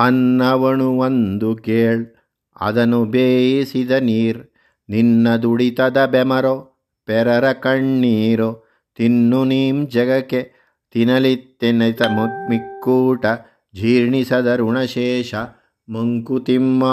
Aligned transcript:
ಅನ್ನವಣು 0.00 0.88
ಒಂದು 0.98 1.56
ಕೇಳ್, 1.56 2.02
ಅದನು 2.60 3.04
ಬೇಯಿಸಿದ 3.04 3.90
ನೀರ್, 3.90 4.40
ನಿನ್ನ 4.88 5.36
ದುಡಿತದ 5.36 5.98
ಬೆಮರೋ, 6.06 6.56
ಪೆರರ 7.08 7.52
ಕಣ್ಣೀರೋ, 7.52 8.50
ತಿನ್ನು 8.98 9.44
ನೀಂ 9.44 9.88
ಜಗಕ್ಕೆ 9.88 10.40
ತಿನ್ನಲಿತ್ತೆನೆತ 10.94 12.02
ಮಿಕ್ಕೂಟ 12.50 13.26
ಜೀರ್ಣಿಸದ 13.74 14.56
ಋಣಶೇಷ 14.56 15.34
ಮಂಕುತಿಮ್ಮ 15.88 16.84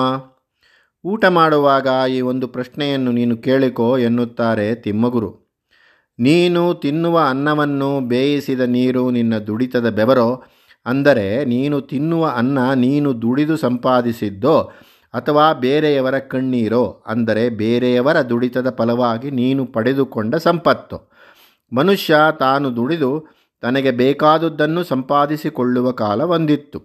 ಊಟ 1.06 1.26
ಮಾಡುವಾಗ 1.26 1.88
ಈ 2.12 2.22
ಒಂದು 2.22 2.48
ಪ್ರಶ್ನೆಯನ್ನು 2.48 3.12
ನೀನು 3.12 3.36
ಕೇಳಿಕೋ 3.38 3.88
ಎನ್ನುತ್ತಾರೆ 3.98 4.76
ತಿಮ್ಮಗುರು. 4.76 5.30
ನೀನು 6.20 6.62
ತಿನ್ನುವ 6.74 7.18
ಅನ್ನವನ್ನು 7.30 7.90
ಬೇಯಿಸಿದ 8.08 8.60
ನೀರು 8.60 9.04
ನಿನ್ನ 9.12 9.38
ದುಡಿತದ 9.38 9.90
ಬೆವರೋ 9.90 10.30
ಅಂದರೆ 10.88 11.28
ನೀನು 11.46 11.78
ತಿನ್ನುವ 11.82 12.26
ಅನ್ನ 12.36 12.60
ನೀನು 12.74 13.10
ದುಡಿದು 13.22 13.56
ಸಂಪಾದಿಸಿದ್ದೋ 13.58 14.58
ಅಥವಾ 15.14 15.46
ಬೇರೆಯವರ 15.54 16.18
ಕಣ್ಣೀರೋ, 16.32 16.84
ಅಂದರೆ 17.08 17.44
ಬೇರೆಯವರ 17.56 18.18
ದುಡಿತದ 18.22 18.70
ಫಲವಾಗಿ 18.76 19.30
ನೀನು 19.32 19.62
ಪಡೆದುಕೊಂಡ 19.66 20.36
ಸಂಪತ್ತು. 20.48 20.98
ಮನುಷ್ಯ 21.72 22.16
ತಾನು 22.40 22.68
ದುಡಿದು 22.76 23.12
ತನಗೆ 23.64 23.92
ಬೇಕಾದುದನ್ನು 23.92 24.82
ಸಂಪಾದಿಸಿಕೊಳ್ಳುವ 24.84 25.88
ಕಾಲ 25.92 26.22
ಒಂದಿತ್ತು 26.30 26.80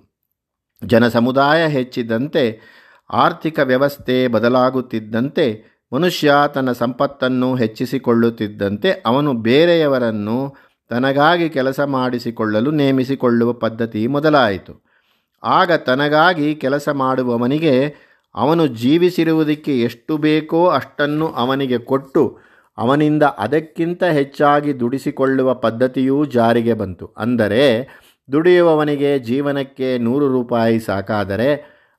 ಜನಸಮುದಾಯ 0.83 1.63
ಹೆಚ್ಚಿದಂತೆ 1.69 2.45
ಆರ್ಥಿಕ 3.11 3.59
ವ್ಯವಸ್ಥೆ 3.63 4.17
ಬದಲಾಗುತ್ತಿದ್ದಂತೆ, 4.29 5.47
ಮನುಷ್ಯ 5.93 6.35
ತನ್ನ 6.55 6.71
ಸಂಪತ್ತನ್ನು 6.73 7.49
ಹೆಚ್ಚಿಸಿಕೊಳ್ಳುತ್ತಿದ್ದಂತೆ 7.55 8.91
ಅವನು 9.07 9.33
ಬೇರೆಯವರನ್ನು 9.43 10.39
ತನಗಾಗಿ 10.93 11.49
ಕೆಲಸ 11.49 11.81
ಮಾಡಿಸಿಕೊಳ್ಳಲು 11.81 12.71
ನೇಮಿಸಿಕೊಳ್ಳುವ 12.71 13.53
ಪದ್ಧತಿ 13.65 14.07
ಮೊದಲಾಯಿತು. 14.07 14.73
ಆಗ 15.43 15.73
ತನಗಾಗಿ 15.73 16.55
ಕೆಲಸ 16.55 16.89
ಮಾಡುವವನಿಗೆ 16.89 17.75
ಅವನು 18.35 18.67
ಜೀವಿಸಿರುವುದಕ್ಕೆ 18.67 19.73
ಎಷ್ಟು 19.81 20.17
ಬೇಕೋ 20.17 20.61
ಅಷ್ಟನ್ನು 20.69 21.27
ಅವನಿಗೆ 21.29 21.79
ಕೊಟ್ಟು 21.79 22.23
ಅವನಿಂದ 22.79 23.23
ಅದಕ್ಕಿಂತ 23.39 24.03
ಹೆಚ್ಚಾಗಿ 24.05 24.81
ದುಡಿಸಿಕೊಳ್ಳುವ 24.81 25.55
ಪದ್ಧತಿಯೂ 25.55 26.19
ಜಾರಿಗೆ 26.25 26.75
ಬಂತು. 26.75 27.07
ಅಂದರೆ 27.19 27.65
ದುಡಿಯುವವನಿಗೆ 28.33 29.19
ಜೀವನಕ್ಕೆ 29.19 29.99
ನೂರು 29.99 30.27
ರೂಪಾಯಿ 30.29 30.81
ಸಾಕಾದರೆ 30.81 31.51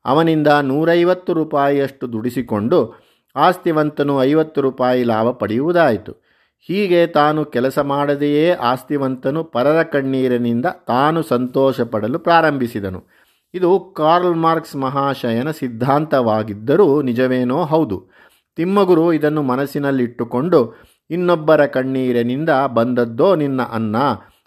ಅವನಿಂದ 0.06 0.48
ನೂರೈವತ್ತು 0.62 1.32
ರೂಪಾಯಿಯಷ್ಟು 1.34 2.06
ದುಡಿಸಿಕೊಂಡು 2.14 2.80
ಆಸ್ತಿವಂತನು 3.36 4.24
ಐವತ್ತು 4.24 4.60
ರೂಪಾಯಿ 4.62 5.04
ಲಾಭ 5.04 5.28
ಪಡೆಯುವುದಾಯಿತು. 5.32 6.23
ಹೀಗೆ 6.68 7.08
ತಾನು 7.08 7.46
ಕೆಲಸ 7.46 7.80
ಮಾಡದೆಯೇ 7.80 8.52
ಆಸ್ತಿವಂತನು 8.52 9.44
ಪರರ 9.44 9.84
ಕಣ್ಣೀರಿನಿಂದ 9.84 10.66
ತಾನು 10.66 11.22
ಸಂತೋಷ 11.22 11.82
ಪಡಲು 11.82 12.20
ಪ್ರಾರಂಭಿಸಿದನು. 12.20 13.04
ಇದು 13.54 13.80
ಕಾರ್ಲ್ 13.80 14.36
ಮಾರ್ಕ್ಸ್ 14.36 14.76
ಮಹಾಶಯನ 14.76 15.52
ಸಿದ್ಧಾಂತವಾಗಿದ್ದರೂ 15.52 17.02
ನಿಜವೇನೋ 17.02 17.64
ಹೌದು. 17.64 18.10
ತಿಮ್ಮಗುರು 18.56 19.14
ಇದನ್ನು 19.14 19.42
ಮನಸ್ಸಿನಲ್ಲಿಟ್ಟುಕೊಂಡು, 19.44 20.82
ಇನ್ನೊಬ್ಬರ 21.10 21.66
ಕಣ್ಣೀರಿನಿಂದ 21.66 22.50
ಬಂದದ್ದೋ 22.50 23.36
ನಿನ್ನ 23.36 23.62
ಅನ್ನ 23.62 23.98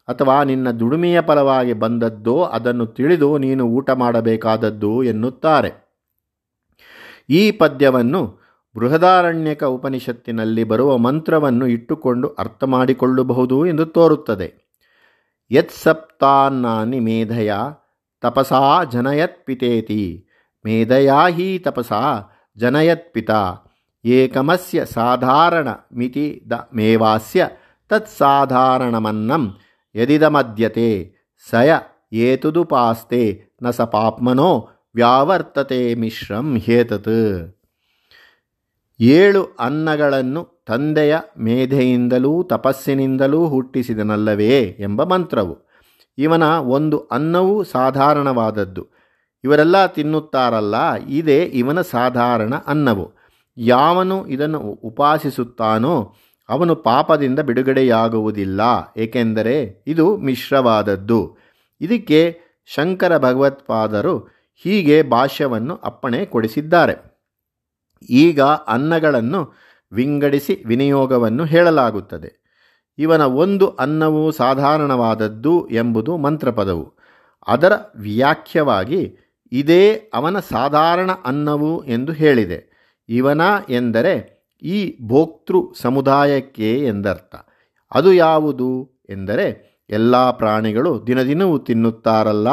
ಅಥವಾ 0.08 0.42
ನಿನ್ನ 0.42 0.70
ದುಡಿಮೆಯ 0.70 1.22
ಫಲವಾಗಿ 1.22 1.72
ಬಂದದ್ದೋ 1.72 2.42
ಅದನ್ನು 2.42 2.86
ತಿಳಿದು 2.86 3.38
ನೀನು 3.38 3.64
ಊಟ 3.64 3.90
ಮಾಡಬೇಕಾದದ್ದು 3.90 5.02
ಎನ್ನುತ್ತಾರೆ. 5.02 5.86
ಈ 7.30 7.50
ಪದ್ಯವನ್ನು 7.50 8.45
ಬೃಹದಾರಣ್ಯಕ 8.76 9.64
ಉಪನಿಷತ್ತಿನಲ್ಲಿ 9.64 10.64
ಬರುವ 10.64 10.98
ಮಂತ್ರವನ್ನು 10.98 11.66
ಇಟ್ಟುಕೊಂಡು 11.66 12.28
ಅರ್ಥ 12.28 12.64
ಮಾಡಿಕೊಳ್ಳಬಹುದು 12.64 13.66
ಎಂದು 13.66 13.86
ತೋರುತ್ತದೆ. 13.86 14.54
ಯತ್ಸಪ್ತಾನ್ನಾನಿ 15.50 17.00
ಮೇಧಯ 17.00 17.52
ತಪಸಾ 18.20 18.84
ಜನಯತ್ಪಿತೇತಿ, 18.84 20.26
ಮೇಧಯಾ 20.64 21.28
ಹಿ 21.28 21.58
ತಪಸಾ 21.58 22.00
ಜನಯತ್ಪಿತ, 22.56 23.30
ಏಕಮಸ್ಯ 24.04 24.84
ಸಾಧಾರಣ 24.84 25.68
ಮಿತಿ 25.94 26.44
ದ 26.50 26.52
ಮೇವಾಸ್ಯ 26.74 27.48
ತತ್ಸಾಧಾರಣಮನ್ನಂ 27.88 29.56
ಯದಿದಮದ್ಯತೆ, 29.94 31.14
ಸಯ 31.50 31.72
ಏತುದುಪಾಸ್ತೆ 32.12 33.42
ನ 33.62 33.70
ಸ 33.70 33.80
ಪಾಪ್ಮನೋ 33.80 34.68
ವ್ಯಾವರ್ತತೆ 34.94 35.94
ಮಿಶ್ರಂ 35.94 36.56
ಹೇತತ್. 36.56 37.55
ಏಳು 39.00 39.56
ಅನ್ನಗಳನ್ನು 39.60 40.64
ತಂದೆಯ 40.66 41.16
ಮೇಧೆಯಿಂದಲೂ 41.38 42.42
ತಪಸ್ಸಿನಿಂದಲೂ 42.42 43.46
ಹುಟ್ಟಿಸಿದನಲ್ಲವೇ 43.46 44.60
ಎಂಬ 44.62 45.04
ಮಂತ್ರವು. 45.04 45.58
ಇವನ 46.18 46.42
ಒಂದು 46.42 46.98
ಅನ್ನವೂ 46.98 47.62
ಸಾಧಾರಣವಾದದ್ದು. 47.62 48.86
ಇವರೆಲ್ಲ 49.44 49.86
ತಿನ್ನುತ್ತಾರಲ್ಲ, 49.86 50.94
ಇದೇ 50.94 51.44
ಇವನ 51.44 51.80
ಸಾಧಾರಣ 51.80 52.54
ಅನ್ನವು. 52.54 53.12
ಯಾವನು 53.58 54.26
ಇದನ್ನು 54.26 54.58
ಉಪಾಸಿಸುತ್ತಾನೋ 54.58 56.14
ಅವನು 56.48 56.74
ಪಾಪದಿಂದ 56.74 57.38
ಬಿಡುಗಡೆಯಾಗುವುದಿಲ್ಲ, 57.38 58.60
ಏಕೆಂದರೆ 58.96 59.84
ಇದು 59.86 60.16
ಮಿಶ್ರವಾದದ್ದು. 60.16 61.36
ಇದಕ್ಕೆ 61.80 62.40
ಶಂಕರ 62.64 63.18
ಭಗವತ್ಪಾದರು 63.18 64.18
ಹೀಗೆ 64.54 65.02
ಭಾಷ್ಯವನ್ನು 65.02 65.76
ಅಪ್ಪಣೆ 65.76 66.24
ಕೊಡಿಸಿದ್ದಾರೆ. 66.24 67.15
ಈಗ 68.02 68.40
ಅನ್ನಗಳನ್ನು 68.40 69.52
ವಿಂಗಡಿಸಿ 69.92 70.62
ವಿನಿಯೋಗವನ್ನು 70.66 71.44
ಹೇಳಲಾಗುತ್ತದೆ. 71.44 72.46
ಇವನ 72.98 73.20
ಒಂದು 73.20 73.68
ಅನ್ನವು 73.68 74.30
ಸಾಧಾರಣವಾದದ್ದು 74.30 75.68
ಎಂಬುದು 75.70 76.16
ಮಂತ್ರಪದವು. 76.16 76.96
ಅದರ 77.46 77.72
ವ್ಯಾಖ್ಯವಾಗಿ 77.96 79.16
ಇದೇ 79.52 80.10
ಅವನ 80.14 80.38
ಸಾಧಾರಣ 80.38 81.10
ಅನ್ನವು 81.24 81.84
ಎಂದು 81.84 82.12
ಹೇಳಿದೆ. 82.12 82.76
ಇವನ 83.08 83.40
ಎಂದರೆ 83.68 84.36
ಈ 84.62 84.98
ಭೋಕ್ತೃ 85.06 85.56
ಸಮುದಾಯಕ್ಕೆ 85.80 86.86
ಎಂದರ್ಥ. 86.86 87.34
ಅದು 87.94 88.12
ಯಾವುದು 88.12 89.00
ಎಂದರೆ 89.10 89.76
ಎಲ್ಲ 89.90 90.30
ಪ್ರಾಣಿಗಳು 90.30 91.06
ದಿನದಿನವೂ 91.06 91.58
ತಿನ್ನುತ್ತಾರಲ್ಲ, 91.58 92.48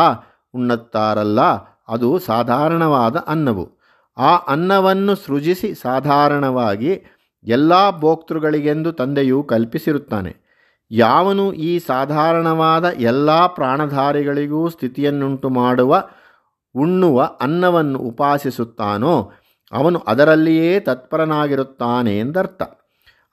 ಉಣ್ಣುತ್ತಾರಲ್ಲ, 0.54 1.42
ಅದು 1.88 2.20
ಸಾಧಾರಣವಾದ 2.20 3.16
ಅನ್ನವು. 3.16 3.73
ಆ 4.18 4.36
ಅನ್ನವನ್ನು 4.36 5.16
ಸೃಜಿಸಿ 5.16 5.74
ಸಾಧಾರಣವಾಗಿ 5.74 7.02
ಎಲ್ಲ 7.44 8.00
ಭೋಕ್ತೃಗಳಿಗೆಂದು 8.00 8.92
ತಂದೆಯು 8.92 9.44
ಕಲ್ಪಿಸಿರುತ್ತಾನೆ. 9.44 10.44
ಯಾವನು 10.92 11.54
ಈ 11.54 11.80
ಸಾಧಾರಣವಾದ 11.80 12.86
ಎಲ್ಲ 12.86 13.46
ಪ್ರಾಣಧಾರಿಗಳಿಗೂ 13.46 14.70
ಸ್ಥಿತಿಯನ್ನುಂಟು 14.70 15.50
ಮಾಡುವ, 15.50 16.04
ಉಣ್ಣುವ 16.76 17.30
ಅನ್ನವನ್ನು 17.42 18.00
ಉಪಾಸಿಸುತ್ತಾನೋ, 18.00 19.32
ಅವನು 19.72 20.00
ಅದರಲ್ಲಿಯೇ 20.00 20.80
ತತ್ಪರನಾಗಿರುತ್ತಾನೆ 20.80 22.20
ಎಂದರ್ಥ. 22.20 22.62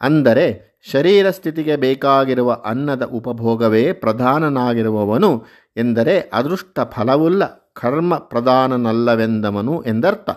ಅಂದರೆ 0.00 0.70
ಶರೀರ 0.92 1.30
ಸ್ಥಿತಿಗೆ 1.30 1.76
ಬೇಕಾಗಿರುವ 1.76 2.58
ಅನ್ನದ 2.64 3.02
ಉಪಭೋಗವೇ 3.02 3.92
ಪ್ರಧಾನನಾಗಿರುವವನು 3.92 5.44
ಎಂದರೆ 5.76 6.30
ಅದೃಷ್ಟ 6.32 6.80
ಫಲವುಲ್ಲ 6.80 7.70
ಕರ್ಮ 7.74 8.14
ಪ್ರಧಾನನಲ್ಲವೆಂದವನು 8.14 9.82
ಎಂದರ್ಥ. 9.86 10.30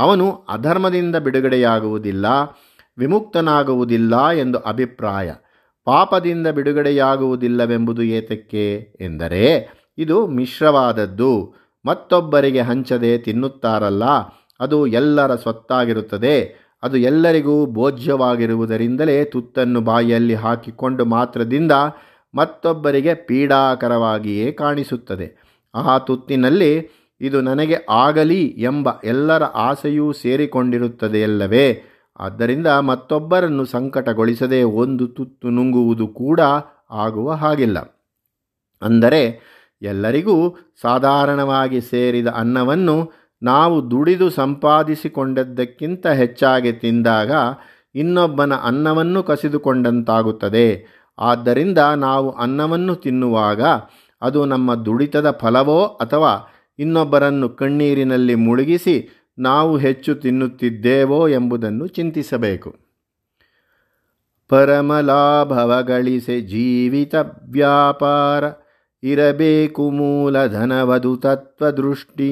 ಅವನು 0.00 0.32
ಅಧರ್ಮದಿಂದ 0.48 1.16
ಬಿಡುಗಡೆಯಾಗುವುದಿಲ್ಲ, 1.16 2.26
ವಿಮುಕ್ತನಾಗುವುದಿಲ್ಲ 2.98 4.30
ಎಂದು 4.30 4.58
ಅಭಿಪ್ರಾಯ. 4.58 5.32
ಪಾಪದಿಂದ 5.84 6.46
ಬಿಡುಗಡೆಯಾಗುವುದಿಲ್ಲವೆಂಬುದು 6.46 8.02
ಏತಕ್ಕೆ 8.02 8.76
ಎಂದರೆ, 9.00 9.68
ಇದು 9.98 10.26
ಮಿಶ್ರವಾದದ್ದು. 10.26 11.54
ಮತ್ತೊಬ್ಬರಿಗೆ 11.86 12.60
ಹಂಚದೆ 12.60 13.18
ತಿನ್ನುತ್ತಾರಲ್ಲ, 13.18 14.02
ಅದು 14.60 14.86
ಎಲ್ಲರ 14.86 15.34
ಸ್ವತ್ತಾಗಿರುತ್ತದೆ. 15.34 16.60
ಅದು 16.82 16.96
ಎಲ್ಲರಿಗೂ 16.96 17.66
ಭೋಜ್ಯವಾಗಿರುವುದರಿಂದಲೇ 17.66 19.24
ತುತ್ತನ್ನು 19.24 19.80
ಬಾಯಿಯಲ್ಲಿ 19.80 20.34
ಹಾಕಿಕೊಂಡು 20.34 21.04
ಮಾತ್ರದಿಂದ 21.04 21.72
ಮತ್ತೊಬ್ಬರಿಗೆ 22.34 23.14
ಪೀಡಾಕರವಾಗಿಯೇ 23.14 24.52
ಕಾಣಿಸುತ್ತದೆ. 24.52 25.28
ಆ 25.74 25.98
ತುತ್ತಿನಲ್ಲಿ 25.98 26.99
ಇದು 27.20 27.40
ನನಗೆ 27.40 27.76
ಆಗಲಿ 27.90 28.44
ಎಂಬ 28.44 28.88
ಎಲ್ಲರ 29.04 29.44
ಆಸೆಯೂ 29.44 30.12
ಸೇರಿಕೊಂಡಿರುತ್ತದೆಯಲ್ಲವೇ? 30.12 31.82
ಆದ್ದರಿಂದ 32.20 32.66
ಮತ್ತೊಬ್ಬರನ್ನು 32.66 33.64
ಸಂಕಟಗೊಳಿಸದೆ 33.64 34.62
ಒಂದು 34.62 35.06
ತುತ್ತು 35.08 35.50
ನುಂಗುವುದು 35.50 36.08
ಕೂಡ 36.08 36.40
ಆಗುವ 36.90 37.32
ಹಾಗಿಲ್ಲ. 37.32 37.78
ಅಂದರೆ, 38.82 39.40
ಎಲ್ಲರಿಗೂ 39.82 40.56
ಸಾಧಾರಣವಾಗಿ 40.82 41.80
ಸೇರಿದ 41.80 42.26
ಅನ್ನವನ್ನು 42.26 43.12
ನಾವು 43.42 43.90
ದುಡಿದು 43.90 44.30
ಸಂಪಾದಿಸಿಕೊಂಡದ್ದಕ್ಕಿಂತ 44.30 46.06
ಹೆಚ್ಚಾಗಿ 46.06 46.72
ತಿಂದಾಗ 46.72 47.32
ಇನ್ನೊಬ್ಬನ 47.94 48.54
ಅನ್ನವನ್ನು 48.54 49.22
ಕಸಿದುಕೊಂಡಂತಾಗುತ್ತದೆ. 49.22 50.86
ಆದ್ದರಿಂದ 51.18 51.78
ನಾವು 51.78 52.30
ಅನ್ನವನ್ನು 52.30 52.94
ತಿನ್ನುವಾಗ 52.94 53.62
ಅದು 54.22 54.44
ನಮ್ಮ 54.44 54.74
ದುಡಿತದ 54.74 55.30
ಫಲವೋ 55.30 55.84
ಅಥವಾ 55.84 56.49
ಇನ್ನೊಬ್ಬರನ್ನು 56.80 57.48
ಕಣ್ಣೀರಿನಲ್ಲಿ 57.48 58.34
ಮುಳುಗಿಸಿ 58.34 58.94
ನಾವು 59.38 59.76
ಹೆಚ್ಚು 59.76 60.14
ತಿನ್ನುತ್ತಿದ್ದೇವೋ 60.14 61.28
ಎಂಬುದನ್ನು 61.28 61.86
ಚಿಂತಿಸಬೇಕು. 61.86 62.70
ಪರಮಲಾಭವ 64.48 65.82
ಗಳಿಸೆ 65.82 66.40
ಜೀವಿತ 66.40 67.14
ವ್ಯಾಪಾರ, 67.50 68.44
ಇರಬೇಕು 69.02 69.90
ಮೂಲಧನವದು 69.90 71.16
ತತ್ವದೃಷ್ಟಿ, 71.16 72.30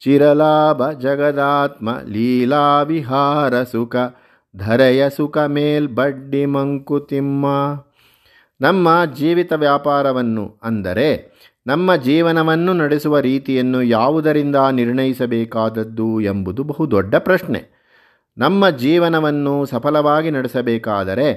ಚಿರಲಾಭ 0.00 0.90
ಜಗದಾತ್ಮ 0.90 1.88
ಲೀಲಾವಿಹಾರ 2.06 3.62
ಸುಖ, 3.62 3.96
ಧರೆಯ 4.56 5.10
ಸುಖ 5.10 5.38
ಮೇಲ್ 5.38 5.88
ಬಡ್ಡಿ 5.88 6.46
ಮಂಕುತಿಮ್ಮ. 6.46 7.46
ನಮ್ಮ 8.60 8.88
ಜೀವಿತ 9.16 9.52
ವ್ಯಾಪಾರವನ್ನು 9.52 10.58
ಅಂದರೆ 10.62 11.37
ನಮ್ಮ 11.68 11.96
ಜೀವನವನ್ನು 11.96 12.72
ನಡೆಸುವ 12.74 13.18
ರೀತಿಯನ್ನು 13.20 13.80
ಯಾವುದರಿಂದ 13.82 14.58
ನಿರ್ಣಯಿಸಬೇಕಾದದ್ದು 14.72 16.08
ಎಂಬುದು 16.20 16.62
ಬಹುದೊಡ್ಡ 16.64 17.14
ಪ್ರಶ್ನೆ. 17.28 17.60
ನಮ್ಮ 18.38 18.68
ಜೀವನವನ್ನು 18.76 19.54
ಸಫಲವಾಗಿ 19.66 20.30
ನಡೆಸಬೇಕಾದರೆ 20.30 21.28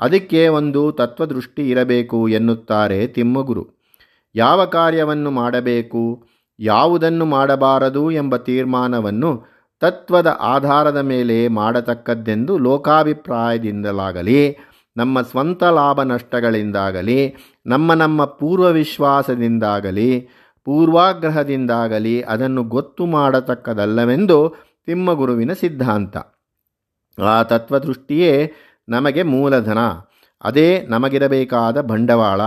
ಅದಕ್ಕೆ 0.00 0.42
ಒಂದು 0.58 0.82
ತತ್ವದೃಷ್ಟಿ 0.92 1.64
ಇರಬೇಕು 1.70 2.20
ಎನ್ನುತ್ತಾರೆ 2.28 3.00
ತಿಮ್ಮಗುರು. 3.06 3.64
ಯಾವ 4.34 4.60
ಕಾರ್ಯವನ್ನು 4.76 5.30
ಮಾಡಬೇಕು, 5.30 6.04
ಯಾವುದನ್ನು 6.58 7.24
ಮಾಡಬಾರದು 7.24 8.04
ಎಂಬ 8.10 8.36
ತೀರ್ಮಾನವನ್ನು 8.48 9.30
ತತ್ವದ 9.82 10.30
ಆಧಾರದ 10.54 11.00
ಮೇಲೆ 11.02 11.36
ಮಾಡತಕ್ಕದ್ದೆಂದು 11.58 12.52
ಲೋಕಾಭಿಪ್ರಾಯದಿಂದಲಾಗಲಿ 12.58 14.40
ನಮ್ಮ 14.96 15.20
ಸ್ವಂತ 15.20 15.64
ಲಾಭ 15.64 16.02
ನಷ್ಟಗಳಿಂದಾಗಲಿ, 16.02 17.34
ನಮ್ಮ 17.66 17.94
ನಮ್ಮ 17.94 18.24
ಪೂರ್ವ 18.24 18.72
ವಿಶ್ವಾಸದಿಂದಾಗಲಿ 18.72 20.28
ಪೂರ್ವಾಗ್ರಹದಿಂದಾಗಲಿ 20.64 22.22
ಅದನ್ನು 22.22 22.62
ಗೊತ್ತು 22.62 23.06
ಮಾಡತಕ್ಕದಲ್ಲವೆಂದು 23.06 24.54
ತಿಮ್ಮಗುರುವಿನ 24.86 25.52
ಸಿದ್ಧಾಂತ. 25.52 26.16
ಆ 27.22 27.42
ತತ್ವದೃಷ್ಟಿಯೇ 27.42 28.52
ನಮಗೆ 28.88 29.22
ಮೂಲಧನ, 29.22 29.78
ಅದೇ 30.44 30.86
ನಮಗಿರಬೇಕಾದ 30.88 31.80
ಬಂಡವಾಳ. 31.80 32.40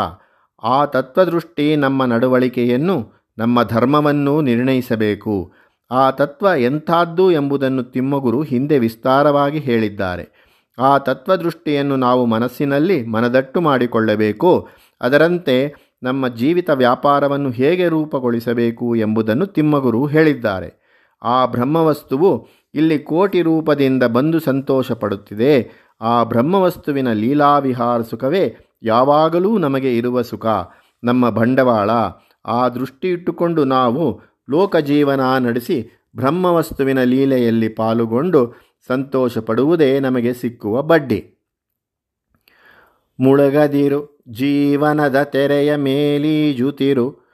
ಆ 0.63 0.85
ತತ್ವದೃಷ್ಟಿ 0.85 1.75
ನಮ್ಮ 1.75 2.05
ನಡವಳಿಕೆಯನ್ನು, 2.05 3.13
ನಮ್ಮ 3.37 3.63
ಧರ್ಮವನ್ನು 3.63 4.41
ನಿರ್ಣಯಿಸಬೇಕು. 4.41 5.53
ಆ 5.91 6.11
ತತ್ವ 6.11 6.47
ಎಂಥಾದ್ದು 6.57 7.31
ಎಂಬುದನ್ನು 7.31 7.83
ತಿಮ್ಮಗುರು 7.83 8.41
ಹಿಂದೆ 8.41 8.79
ವಿಸ್ತಾರವಾಗಿ 8.79 9.59
ಹೇಳಿದ್ದಾರೆ. 9.59 10.48
ಆ 10.79 10.97
ತತ್ವದೃಷ್ಟಿಯನ್ನು 10.97 11.95
ನಾವು 11.95 12.25
ಮನಸ್ಸಿನಲ್ಲಿ 12.25 13.05
ಮನದಟ್ಟು 13.05 13.61
ಮಾಡಿಕೊಳ್ಳಬೇಕು. 13.61 14.67
ಅದರಂತೆ 15.01 15.55
ನಮ್ಮ 16.03 16.27
ಜೀವಿತ 16.27 16.69
ವ್ಯಾಪಾರವನ್ನು 16.69 17.49
ಹೇಗೆ 17.49 17.87
ರೂಪಗೊಳಿಸಬೇಕು 17.87 18.95
ಎಂಬುದನ್ನು 18.95 19.45
ತಿಮ್ಮಗುರು 19.45 20.05
ಹೇಳಿದ್ದಾರೆ. 20.05 20.69
ಆ 21.23 21.45
ಬ್ರಹ್ಮವಸ್ತುವು 21.45 22.47
ಇಲ್ಲಿ 22.73 22.99
ಕೋಟಿ 22.99 23.41
ರೂಪದಿಂದ 23.41 24.03
ಬಂದು 24.03 24.39
ಸಂತೋಷ 24.39 24.91
ಪಡುತ್ತಿದೆ 24.91 25.53
ಆ 26.01 26.23
ಬ್ರಹ್ಮವಸ್ತುವಿನ 26.23 27.13
ಲೀಲಾವಿಹಾರ 27.13 28.01
ಸುಖವೇ 28.01 28.55
ಯಾವಾಗಲೂ 28.83 29.57
ನಮಗೆ 29.57 29.97
ಇರುವ 29.97 30.21
ಸುಖ. 30.21 30.45
ನಮ್ಮ 31.03 31.29
ಬಂಡವಾಳ. 31.29 31.89
ಆ 32.45 32.69
ದೃಷ್ಟಿ 32.69 33.07
ಇಟ್ಟುಕೊಂಡು 33.07 33.65
ನಾವು 33.65 34.21
ಲೋಕಜೀವನ 34.49 35.37
ನಡೆಸಿ 35.39 35.77
ಬ್ರಹ್ಮವಸ್ತುವಿನ 36.15 37.03
ಲೀಲೆಯಲ್ಲಿ 37.03 37.67
ಪಾಲುಗೊಂಡು 37.69 38.68
ಸಂತೋಷ 38.89 39.37
ಪಡುವುದೇ 39.37 39.99
ನಮಗೆ 39.99 40.33
ಸಿಕ್ಕುವ 40.33 40.81
ಬಡ್ಡಿ. 40.81 41.35
ಮುಳುಗದಿರು, 43.19 44.23
ಜೀವನದ 44.29 45.23
ತೆರೆಯ 45.23 45.75
ಮೇಲೀಜುತಿರು, 45.75 47.25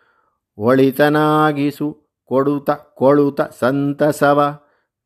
ಒಳಿತನಾಗಿಸು, 0.57 2.17
ಕೊಡುತ, 2.25 2.69
ಕೊಳುತ 2.69 3.41
ಸಂತಸವ, 3.41 4.59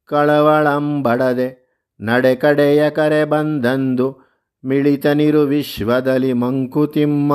ಕಳವಳಂಬಡದೆ 0.06 1.70
ನಡೆ 2.02 2.36
ಕಡೆಯ 2.36 2.90
ಕರೆ 2.90 3.26
ಬಂದಂದು, 3.26 4.22
ಮಿಳಿತನಿರು 4.66 5.42
ವಿಶ್ವದಲ್ಲಿ 5.42 6.34
ಮಂಕುತಿಮ್ಮ. 6.34 7.34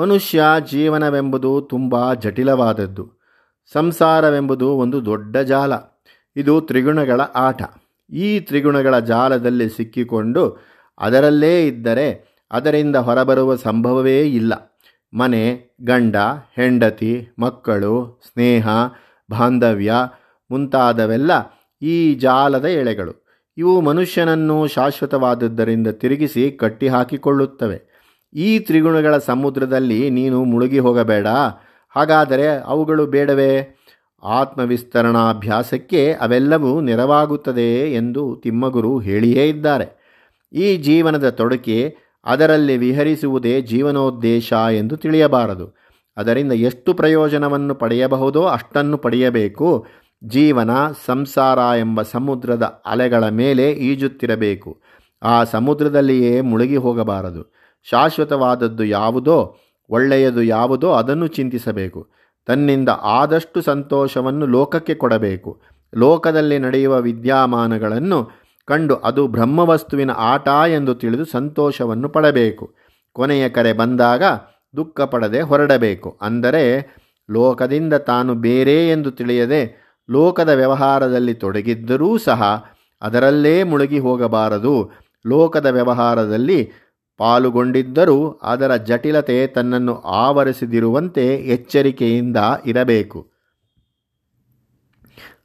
ಮನುಷ್ಯ 0.00 0.42
ಜೀವನವೆಂಬುದು 0.70 1.60
ತುಂಬ 1.60 2.14
ಜಟಿಲವಾದದ್ದು. 2.14 3.10
ಸಂಸಾರವೆಂಬುದು 3.72 4.68
ಒಂದು 4.68 5.04
ದೊಡ್ಡ 5.04 5.36
ಜಾಲ. 5.36 5.72
ಇದು 6.36 6.60
ತ್ರಿಗುಣಗಳ 6.60 7.20
ಆಟ. 7.20 7.62
ಈ 8.12 8.40
ತ್ರಿಗುಣಗಳ 8.40 8.98
ಜಾಲದಲ್ಲಿ 8.98 9.68
ಸಿಕ್ಕಿಕೊಂಡು 9.68 10.58
ಅದರಲ್ಲೇ 10.98 11.66
ಇದ್ದರೆ 11.66 12.38
ಅದರಿಂದ 12.52 12.96
ಹೊರಬರುವ 12.96 13.56
ಸಂಭವವೇ 13.56 14.22
ಇಲ್ಲ. 14.22 14.80
ಮನೆ, 15.18 15.76
ಗಂಡ, 15.82 16.16
ಹೆಂಡತಿ, 16.56 17.28
ಮಕ್ಕಳು, 17.38 18.20
ಸ್ನೇಹ, 18.26 18.68
ಬಾಂಧವ್ಯ 19.30 19.94
ಮುಂತಾದವೆಲ್ಲ 20.50 21.30
ಈ 21.82 22.14
ಜಾಲದ 22.14 22.64
ಎಳೆಗಳು. 22.64 23.26
ಇವು 23.56 23.80
ಮನುಷ್ಯನನ್ನು 23.80 24.66
ಶಾಶ್ವತವಾದದ್ದರಿಂದ 24.66 25.86
ತಿರುಗಿಸಿ 25.86 26.50
ಕಟ್ಟಿಹಾಕಿಕೊಳ್ಳುತ್ತವೆ. 26.50 27.92
ಈ 28.34 28.58
ತ್ರಿಗುಣಗಳ 28.58 29.18
ಸಮುದ್ರದಲ್ಲಿ 29.18 30.10
ನೀನು 30.10 30.44
ಮುಳುಗಿ 30.44 30.78
ಹೋಗಬೇಡ. 30.78 31.26
ಹಾಗಾದರೆ 31.88 32.48
ಅವುಗಳು 32.48 33.06
ಬೇಡವೇ? 33.06 33.78
ಆತ್ಮವಿಸ್ತರಣಾಭ್ಯಾಸಕ್ಕೆ 34.22 36.12
ಅವೆಲ್ಲವೂ 36.12 36.80
ನೆರವಾಗುತ್ತದೆ 36.80 37.94
ಎಂದು 37.94 38.40
ತಿಮ್ಮಗುರು 38.44 38.98
ಹೇಳಿಯೇ 38.98 39.48
ಇದ್ದಾರೆ. 39.48 40.02
ಈ 40.52 40.76
ಜೀವನದ 40.76 41.30
ತೊಡಕೆ 41.30 41.96
ಅದರಲ್ಲಿ 42.24 42.76
ವಿಹರಿಸುವುದೇ 42.76 43.60
ಜೀವನೋದ್ದೇಶ 43.60 44.52
ಎಂದು 44.52 44.96
ತಿಳಿಯಬಾರದು. 44.96 45.74
ಅದರಿಂದ 46.16 46.52
ಎಷ್ಟು 46.52 46.94
ಪ್ರಯೋಜನವನ್ನು 46.94 47.74
ಪಡೆಯಬಹುದೋ 47.74 48.42
ಅಷ್ಟನ್ನು 48.42 48.98
ಪಡೆಯಬೇಕು. 48.98 49.86
ಜೀವನ 50.24 50.70
ಸಂಸಾರ 51.06 51.58
ಎಂಬ 51.58 52.02
ಸಮುದ್ರದ 52.02 52.82
ಅಲೆಗಳ 52.86 53.28
ಮೇಲೆ 53.28 53.72
ಈಜುತ್ತಿರಬೇಕು. 53.72 54.80
ಆ 55.22 55.44
ಸಮುದ್ರದಲ್ಲಿಯೇ 55.44 56.40
ಮುಳುಗಿ 56.40 56.76
ಹೋಗಬಾರದು. 56.76 57.54
ಶಾಶ್ವತವಾದದ್ದು 57.90 58.84
ಯಾವುದೋ 58.84 59.56
ಒಳ್ಳೆಯದು 59.90 60.42
ಯಾವುದೋ 60.42 60.92
ಅದನ್ನು 60.92 61.26
ಚಿಂತಿಸಬೇಕು. 61.26 62.21
ತನ್ನಿಂದ 62.46 62.88
ಆದಷ್ಟು 63.02 63.62
ಸಂತೋಷವನ್ನು 63.62 64.46
ಲೋಕಕ್ಕೆ 64.46 64.94
ಕೊಡಬೇಕು. 64.94 65.60
ಲೋಕದಲ್ಲಿ 65.94 66.58
ನಡೆಯುವ 66.58 67.00
ವಿದ್ಯಮಾನಗಳನ್ನು 67.00 68.30
ಕಂಡು 68.64 68.94
ಅದು 68.94 69.28
ಬ್ರಹ್ಮವಸ್ತುವಿನ 69.28 70.10
ಆಟ 70.10 70.48
ಎಂದು 70.48 70.94
ತಿಳಿದು 70.94 71.24
ಸಂತೋಷವನ್ನು 71.24 72.08
ಪಡಬೇಕು. 72.08 72.74
ಕೊನೆಯ 73.12 73.48
ಕರೆ 73.48 73.72
ಬಂದಾಗ 73.72 74.22
ದುಃಖ 74.76 75.00
ಪಡದೆ 75.00 75.40
ಹೊರಡಬೇಕು. 75.40 76.18
ಅಂದರೆ 76.22 76.64
ಲೋಕದಿಂದ 77.30 77.94
ತಾನು 77.94 78.34
ಬೇರೆ 78.34 78.88
ಎಂದು 78.88 79.10
ತಿಳಿಯದೆ 79.10 79.82
ಲೋಕದ 80.10 80.48
ವ್ಯವಹಾರದಲ್ಲಿ 80.48 81.34
ತೊಡಗಿದ್ದರೂ 81.34 82.18
ಸಹ 82.18 82.64
ಅದರಲ್ಲೇ 83.02 83.62
ಮುಳುಗಿ 83.62 83.98
ಹೋಗಬಾರದು. 83.98 84.90
ಲೋಕದ 85.26 85.66
ವ್ಯವಹಾರದಲ್ಲಿ 85.66 86.70
ಪಾಲುಗೊಂಡಿದ್ದರೂ 87.22 88.30
ಅದರ 88.30 88.76
ಜಟಿಲತೆ 88.76 89.46
ತನ್ನನ್ನು 89.46 90.00
ಆವರಿಸಿದಿರುವಂತೆ 90.00 91.34
ಎಚ್ಚರಿಕೆಯಿಂದ 91.34 92.36
ಇರಬೇಕು. 92.66 93.30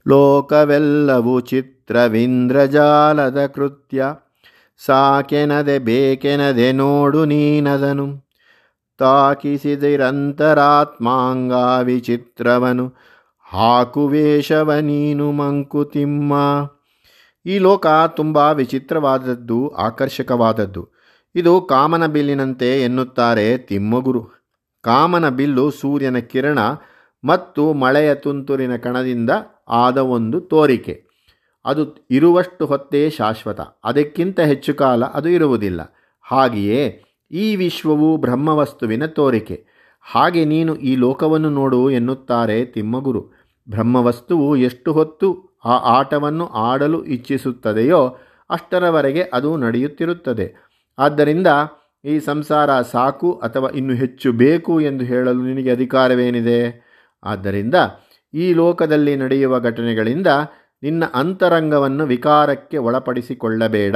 ಲೋಕವೆಲ್ಲವೂ 0.07 1.39
ಚಿತ್ರವಿಂದ್ರಜಾಲದ 1.39 3.45
ಕೃತ್ಯ. 3.45 4.05
ಸಾಕೆನದೆ 4.85 5.79
ಬೇಕೆನದೆ 5.79 6.71
ನೋಡು 6.71 7.25
ನೀನದನು. 7.25 8.29
ತಾಕಿಸಿದಿರಂತರಾತ್ಮಾಂಗ 8.97 11.53
ವಿಚಿತ್ರವನು. 11.83 12.93
ಹಾಕುವೇಷವ 13.53 14.73
ನೀನು 14.73 15.31
ಮಂಕುತಿಮ್ಮ 15.31 16.33
ಈ 17.45 17.57
ಲೋಕ 17.57 17.87
ತುಂಬ 18.15 18.37
ವಿಚಿತ್ರವಾದದ್ದು, 18.37 19.69
ಆಕರ್ಷಕವಾದದ್ದು. 19.69 20.96
ಇದು 21.37 21.61
ಕಾಮನ 21.61 22.05
ಬಿಲ್ಲಿನಂತೆ 22.05 22.81
ಎನ್ನುತ್ತಾರೆ 22.81 23.57
ತಿಮ್ಮಗುರು. 23.57 24.29
ಕಾಮನ 24.81 25.29
ಬಿಲ್ಲು 25.29 25.71
ಸೂರ್ಯನ 25.71 26.17
ಕಿರಣ 26.17 26.59
ಮತ್ತು 27.23 27.73
ಮಳೆಯ 27.73 28.15
ತುಂತುರಿನ 28.15 28.75
ಕಣದಿಂದ 28.75 29.29
ಆದ 29.69 29.97
ಒಂದು 29.97 30.41
ತೋರಿಕೆ. 30.41 31.03
ಅದು 31.65 32.07
ಇರುವಷ್ಟು 32.11 32.65
ಹೊತ್ತೇ 32.65 33.09
ಶಾಶ್ವತ. 33.09 33.61
ಅದಕ್ಕಿಂತ 33.61 34.39
ಹೆಚ್ಚು 34.39 34.73
ಕಾಲ 34.73 35.05
ಅದು 35.05 35.29
ಇರುವುದಿಲ್ಲ. 35.29 35.95
ಹಾಗೆಯೇ 36.21 37.03
ಈ 37.31 37.55
ವಿಶ್ವವು 37.55 38.17
ಬ್ರಹ್ಮವಸ್ತುವಿನ 38.17 39.05
ತೋರಿಕೆ. 39.05 39.65
ಹಾಗೆ 40.01 40.45
ನೀನು 40.45 40.75
ಈ 40.75 40.95
ಲೋಕವನ್ನು 40.95 41.49
ನೋಡು 41.49 41.89
ಎನ್ನುತ್ತಾರೆ 41.89 42.65
ತಿಮ್ಮಗುರು. 42.65 43.31
ಬ್ರಹ್ಮವಸ್ತುವು 43.69 44.55
ಎಷ್ಟು 44.55 44.93
ಹೊತ್ತು 44.93 45.59
ಆ 45.65 45.99
ಆಟವನ್ನು 45.99 46.47
ಆಡಲು 46.47 47.03
ಇಚ್ಛಿಸುತ್ತದೆಯೋ 47.03 48.17
ಅಷ್ಟರವರೆಗೆ 48.49 49.23
ಅದು 49.33 49.57
ನಡೆಯುತ್ತಿರುತ್ತದೆ. 49.57 50.66
ಆದ್ದರಿಂದ 50.99 51.47
ಈ 52.05 52.19
ಸಂಸಾರ 52.19 52.81
ಸಾಕು 52.81 53.33
ಅಥವಾ 53.33 53.69
ಇನ್ನು 53.69 53.93
ಹೆಚ್ಚು 53.93 54.31
ಬೇಕು 54.31 54.81
ಎಂದು 54.81 55.05
ಹೇಳಲು 55.05 55.43
ನಿನಗೆ 55.43 55.71
ಅಧಿಕಾರವೇನಿದೆ? 55.71 56.87
ಆದ್ದರಿಂದ 57.23 57.75
ಈ 58.33 58.53
ಲೋಕದಲ್ಲಿ 58.53 59.15
ನಡೆಯುವ 59.15 59.59
ಘಟನೆಗಳಿಂದ 59.59 60.27
ನಿನ್ನ 60.83 61.03
ಅಂತರಂಗವನ್ನು 61.13 62.05
ವಿಕಾರಕ್ಕೆ 62.05 62.77
ಒಳಪಡಿಸಿಕೊಳ್ಳಬೇಡ. 62.77 63.95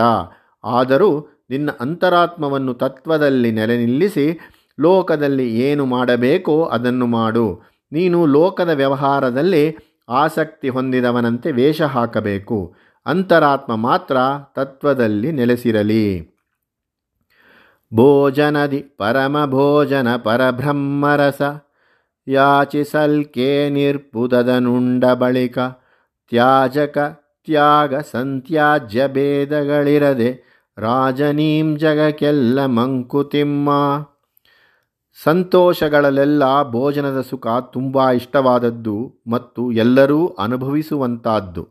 ಆದರೂ 0.63 1.29
ನಿನ್ನ 1.49 1.69
ಅಂತರಾತ್ಮವನ್ನು 1.79 2.73
ತತ್ವದಲ್ಲಿ 2.73 3.51
ನೆಲೆ 3.51 3.77
ನಿಲ್ಲಿಸಿ 3.77 4.39
ಲೋಕದಲ್ಲಿ 4.79 5.59
ಏನು 5.59 5.85
ಮಾಡಬೇಕೋ 5.85 6.63
ಅದನ್ನು 6.63 7.05
ಮಾಡು. 7.05 7.61
ನೀನು 7.91 8.25
ಲೋಕದ 8.25 8.69
ವ್ಯವಹಾರದಲ್ಲಿ 8.69 9.77
ಆಸಕ್ತಿ 10.09 10.69
ಹೊಂದಿದವನಂತೆ 10.69 11.51
ವೇಷ 11.51 11.81
ಹಾಕಬೇಕು. 11.81 12.75
ಅಂತರಾತ್ಮ 13.05 13.75
ಮಾತ್ರ 13.75 14.17
ತತ್ವದಲ್ಲಿ 14.55 15.31
ನೆಲೆಸಿರಲಿ. 15.31 16.30
ಭೋಜನದಿ 17.91 18.79
ಪರಮ 18.97 19.45
ಭೋಜನ 19.45 20.15
ಪರಬ್ರಹ್ಮರಸ 20.15 21.41
ಯಾಚಿಸಲ್ಕೆ 22.27 23.69
ನಿರ್ಪುದದನುಂಡ 23.69 25.05
ಬಳಿಕ 25.13 25.59
ತ್ಯಾಜಕ 26.31 26.97
ತ್ಯಾಗ 27.47 27.95
ಸಂತ್ಯಾಜ್ಯ 27.95 29.07
ಭೇದಗಳಿರದೆ 29.07 30.29
ರಾಜನೀಂ 30.77 31.77
ಜಗಕ್ಕೆಲ್ಲ 31.77 32.65
ಮಂಕುತಿಮ್ಮ 32.65 33.69
ಸಂತೋಷಗಳಲ್ಲೆಲ್ಲ 35.19 36.43
ಭೋಜನದ 36.71 37.21
ಸುಖ 37.21 37.47
ತುಂಬ 37.73 38.09
ಇಷ್ಟವಾದದ್ದು 38.11 38.97
ಮತ್ತು 39.27 39.71
ಎಲ್ಲರೂ 39.71 40.35
ಅನುಭವಿಸುವಂಥದ್ದು 40.39 41.63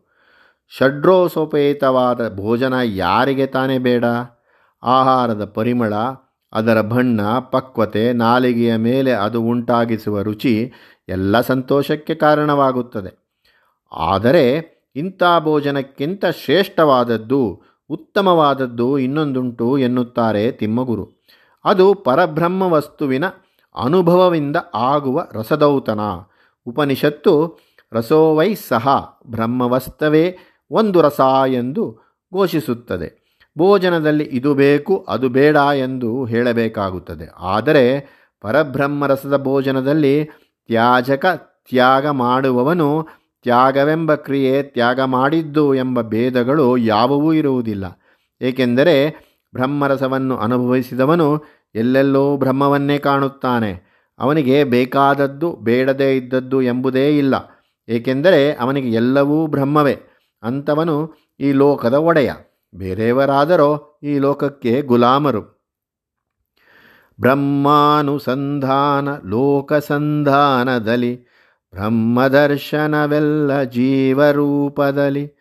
ಷಡ್ರೋಸೋಪೇತವಾದ 0.72 2.28
ಭೋಜನ 2.36 2.74
ಯಾರಿಗೆ 2.94 3.46
ತಾನೇ 3.46 3.78
ಬೇಡ? 3.78 4.04
ಆಹಾರದ 4.82 5.44
ಪರಿಮಳ, 5.44 5.94
ಅದರ 6.52 6.80
ಬಣ್ಣ, 6.80 7.38
ಪಕ್ವತೆ, 7.38 8.12
ನಾಲಿಗೆಯ 8.12 8.76
ಮೇಲೆ 8.76 9.12
ಅದು 9.12 9.42
ಉಂಟಾಗಿಸುವ 9.42 10.22
ರುಚಿ 10.22 10.72
ಎಲ್ಲ 11.08 11.40
ಸಂತೋಷಕ್ಕೆ 11.40 12.14
ಕಾರಣವಾಗುತ್ತದೆ. 12.14 13.36
ಆದರೆ 13.92 14.80
ಇಂಥ 14.96 15.22
ಭೋಜನಕ್ಕಿಂತ 15.38 16.24
ಶ್ರೇಷ್ಠವಾದದ್ದು, 16.26 17.62
ಉತ್ತಮವಾದದ್ದು 17.90 18.98
ಇನ್ನೊಂದುಂಟು 18.98 19.78
ಎನ್ನುತ್ತಾರೆ 19.78 20.52
ತಿಮ್ಮಗುರು. 20.52 21.08
ಅದು 21.64 21.94
ಪರಬ್ರಹ್ಮ 21.94 22.62
ವಸ್ತುವಿನ 22.62 23.24
ಅನುಭವದಿಂದ 23.84 24.56
ಆಗುವ 24.74 25.26
ರಸದೌತನ. 25.32 26.00
ಉಪನಿಷತ್ತು 26.66 27.58
ರಸೋವೈ 27.92 28.54
ಸಹ 28.54 29.18
ಬ್ರಹ್ಮವಸ್ತವೇ 29.26 30.38
ಒಂದು 30.70 31.00
ರಸ 31.00 31.20
ಎಂದು 31.46 31.98
ಘೋಷಿಸುತ್ತದೆ. 32.34 33.19
ಭೋಜನದಲ್ಲಿ 33.58 34.24
ಇದು 34.24 34.54
ಬೇಕು, 34.54 35.06
ಅದು 35.08 35.28
ಬೇಡ 35.28 35.56
ಎಂದು 35.56 36.24
ಹೇಳಬೇಕಾಗುತ್ತದೆ. 36.24 37.30
ಆದರೆ 37.38 38.06
ಪರಬ್ರಹ್ಮರಸದ 38.40 39.42
ಭೋಜನದಲ್ಲಿ 39.42 40.24
ತ್ಯಾಜಕ 40.66 41.26
ತ್ಯಾಗ 41.68 42.06
ಮಾಡುವವನು 42.06 43.06
ತ್ಯಾಗವೆಂಬ 43.42 44.14
ಕ್ರಿಯೆ, 44.14 44.62
ತ್ಯಾಗ 44.62 45.00
ಮಾಡಿದ್ದು 45.00 45.74
ಎಂಬ 45.74 46.02
ಭೇದಗಳು 46.02 46.76
ಯಾವುವೂ 46.76 47.32
ಇರುವುದಿಲ್ಲ. 47.32 48.00
ಏಕೆಂದರೆ 48.42 49.10
ಬ್ರಹ್ಮರಸವನ್ನು 49.54 50.36
ಅನುಭವಿಸಿದವನು 50.36 51.44
ಎಲ್ಲೆಲ್ಲೋ 51.74 52.36
ಬ್ರಹ್ಮವನ್ನೇ 52.36 52.98
ಕಾಣುತ್ತಾನೆ. 52.98 53.90
ಅವನಿಗೆ 54.18 54.64
ಬೇಕಾದದ್ದು, 54.64 55.56
ಬೇಡದೇ 55.56 56.16
ಇದ್ದದ್ದು 56.16 56.62
ಎಂಬುದೇ 56.62 57.18
ಇಲ್ಲ. 57.18 57.34
ಏಕೆಂದರೆ 57.88 58.54
ಅವನಿಗೆ 58.54 58.90
ಎಲ್ಲವೂ 58.90 59.46
ಬ್ರಹ್ಮವೇ. 59.46 59.98
ಅಂಥವನು 60.42 61.14
ಈ 61.40 61.52
ಲೋಕದ 61.52 61.94
ಒಡೆಯ. 61.94 62.32
ಬೇರೆಯವರಾದರೋ 62.74 63.98
ಈ 64.02 64.18
ಲೋಕಕ್ಕೆ 64.18 64.82
ಗುಲಾಮರು. 64.82 65.60
ಬ್ರಹ್ಮಾನುಸಂಧಾನ, 67.20 69.08
ಲೋಕಸಂಧಾನದಲ್ಲಿ 69.26 71.24
ಬ್ರಹ್ಮದರ್ಶನವೆಲ್ಲ 71.72 73.62
ಜೀವರೂಪದಲ್ಲಿ 73.62 75.32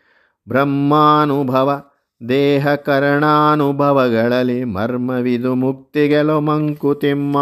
ಬ್ರಹ್ಮಾನುಭವ 0.47 1.83
ದೇಹ 2.29 2.75
ಕರ್ಣಾನುಭವಗಳಲ್ಲಿ 2.75 4.63
ಮರ್ಮವಿದು 4.63 5.55
ಮುಕ್ತಿಗೆಲೋ 5.55 6.39
ಮಂಕುತಿಮ್ಮ. 6.39 7.37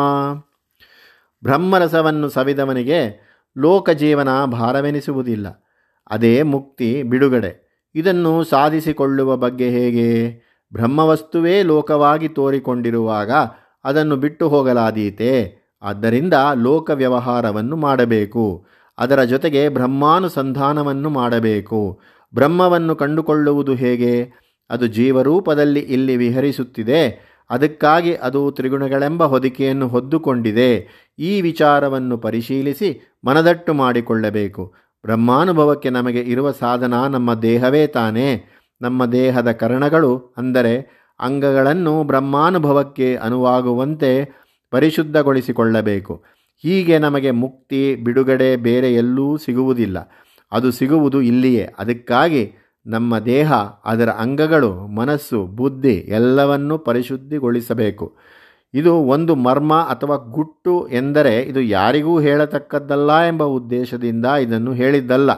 ಬ್ರಹ್ಮರಸವನ್ನು 1.44 2.29
ಸವಿದವನಿಗೆ 2.29 3.27
ಲೋಕಜೀವನ 3.58 4.46
ಭಾರವೆನಿಸುವುದಿಲ್ಲ 4.46 5.48
ಅದೇ 6.08 6.41
ಮುಕ್ತಿ 6.41 7.03
ಬಿಡುಗಡೆ. 7.03 7.67
ಇದನ್ನು 7.98 8.44
ಸಾಧಿಸಿಕೊಳ್ಳುವ 8.44 9.38
ಬಗ್ಗೆ 9.38 9.70
ಹೇಗೆ? 9.70 10.30
ಬ್ರಹ್ಮವಸ್ತುವೇ 10.74 11.63
ಲೋಕವಾಗಿ 11.63 12.27
ತೋರಿಕೊಂಡಿರುವಾಗ 12.27 13.32
ಅದನ್ನು 13.84 14.16
ಬಿಟ್ಟು 14.16 14.50
ಹೋಗಲಾದೀತೆ. 14.50 15.58
ಆದ್ದರಿಂದ 15.82 16.34
ಲೋಕ 16.56 16.89
ವ್ಯವಹಾರವನ್ನು 16.89 17.75
ಮಾಡಬೇಕು. 17.75 18.66
ಅದರ 18.98 19.24
ಜೊತೆಗೆ 19.24 19.70
ಬ್ರಹ್ಮಾನುಸಂಧಾನವನ್ನು 19.70 21.10
ಮಾಡಬೇಕು. 21.10 22.01
ಬ್ರಹ್ಮವನ್ನು 22.34 22.96
ಕಂಡುಕೊಳ್ಳುವುದು 22.96 23.74
ಹೇಗೆ? 23.74 24.32
ಅದು 24.70 24.88
ಜೀವರೂಪದಲ್ಲಿ 24.88 25.80
ಇಲ್ಲಿ 25.80 26.18
ವಿಹರಿಸುತ್ತಿದೆ. 26.18 27.27
ಅದಕ್ಕಾಗಿ 27.50 28.16
ಅದು 28.16 28.51
ತ್ರಿಗುಣಗಳೆಂಬ 28.51 29.24
ಹೊದಿಕೆಯನ್ನು 29.24 29.88
ಹೊದ್ದುಕೊಂಡಿದೆ. 29.88 30.88
ಈ 31.20 31.42
ವಿಚಾರವನ್ನು 31.42 32.18
ಪರಿಶೀಲಿಸಿ 32.18 33.18
ಮನದಟ್ಟು 33.25 33.74
ಮಾಡಿಕೊಳ್ಳಬೇಕು. 33.74 34.74
ಬ್ರಹ್ಮಾನುಭವಕ್ಕೆ 35.06 35.89
ನಮಗೆ 35.89 36.20
ಇರುವ 36.20 36.51
ಸಾಧನ 36.51 37.08
ನಮ್ಮ 37.08 37.34
ದೇಹವೇ 37.34 37.88
ತಾನೇ. 37.88 38.46
ನಮ್ಮ 38.82 39.06
ದೇಹದ 39.06 39.51
ಕರಣಗಳು 39.51 40.34
ಅಂದರೆ 40.38 40.98
ಅಂಗಗಳನ್ನು 41.20 42.04
ಬ್ರಹ್ಮಾನುಭವಕ್ಕೆ 42.04 43.16
ಅನುವಾಗುವಂತೆ 43.16 44.32
ಪರಿಶುದ್ಧಗೊಳಿಸಿಕೊಳ್ಳಬೇಕು. 44.72 46.24
ಹೀಗೆ 46.63 47.00
ನಮಗೆ 47.00 47.32
ಮುಕ್ತಿ, 47.32 47.96
ಬಿಡುಗಡೆ 47.96 48.56
ಬೇರೆ 48.56 48.94
ಎಲ್ಲೂ 48.94 49.38
ಸಿಗುವುದಿಲ್ಲ. 49.38 50.12
ಅದು 50.51 50.72
ಸಿಗುವುದು 50.72 51.22
ಇಲ್ಲಿಯೇ. 51.22 51.70
ಅದಕ್ಕಾಗಿ 51.80 52.51
ನಮ್ಮ 52.86 53.20
ದೇಹ, 53.20 53.54
ಅದರ 53.86 54.10
ಅಂಗಗಳು, 54.10 54.88
ಮನಸ್ಸು, 54.88 55.46
ಬುದ್ಧಿ 55.46 55.94
ಎಲ್ಲವನ್ನೂ 55.94 56.77
ಪರಿಶುದ್ಧಿಗೊಳಿಸಬೇಕು. 56.77 58.18
ಇದು 58.74 58.96
ಒಂದು 58.96 59.36
ಮರ್ಮ 59.36 59.74
ಅಥವಾ 59.76 60.16
ಗುಟ್ಟು 60.16 60.88
ಎಂದರೆ 60.88 61.42
ಇದು 61.42 61.62
ಯಾರಿಗೂ 61.62 62.20
ಹೇಳತಕ್ಕದ್ದಲ್ಲ 62.20 63.20
ಎಂಬ 63.28 63.44
ಉದ್ದೇಶದಿಂದ 63.44 64.26
ಇದನ್ನು 64.26 64.74
ಹೇಳಿದ್ದಲ್ಲ. 64.74 65.30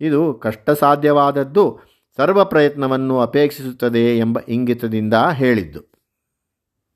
ಇದು 0.00 0.34
ಕಷ್ಟ 0.34 0.70
ಸಾಧ್ಯವಾದದ್ದು 0.70 1.78
ಸರ್ವ 2.16 2.44
ಪ್ರಯತ್ನವನ್ನು 2.44 3.20
ಅಪೇಕ್ಷಿಸುತ್ತದೆ 3.20 4.18
ಎಂಬ 4.18 4.38
ಇಂಗಿತದಿಂದ 4.48 5.14
ಹೇಳಿದ್ದು. 5.32 5.91